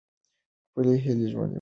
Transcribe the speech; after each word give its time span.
خپلې 0.69 0.93
هیلې 1.03 1.27
ژوندۍ 1.31 1.37
وساتئ. 1.39 1.49